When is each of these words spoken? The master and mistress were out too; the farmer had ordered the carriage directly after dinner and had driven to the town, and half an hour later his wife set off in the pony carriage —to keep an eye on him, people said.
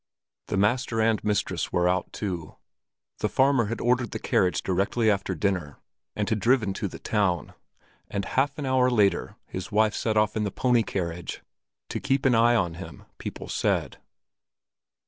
The 0.47 0.57
master 0.57 0.99
and 0.99 1.23
mistress 1.23 1.71
were 1.71 1.87
out 1.87 2.11
too; 2.11 2.55
the 3.19 3.29
farmer 3.29 3.65
had 3.65 3.79
ordered 3.79 4.09
the 4.09 4.17
carriage 4.17 4.63
directly 4.63 5.11
after 5.11 5.35
dinner 5.35 5.77
and 6.15 6.27
had 6.27 6.39
driven 6.39 6.73
to 6.73 6.87
the 6.87 6.97
town, 6.97 7.53
and 8.09 8.25
half 8.25 8.57
an 8.57 8.65
hour 8.65 8.89
later 8.89 9.35
his 9.45 9.71
wife 9.71 9.93
set 9.93 10.17
off 10.17 10.35
in 10.35 10.43
the 10.43 10.49
pony 10.49 10.81
carriage 10.81 11.43
—to 11.89 11.99
keep 11.99 12.25
an 12.25 12.33
eye 12.33 12.55
on 12.55 12.73
him, 12.81 13.05
people 13.19 13.47
said. 13.47 13.99